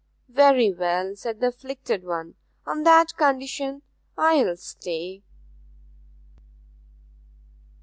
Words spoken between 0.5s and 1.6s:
well,' said the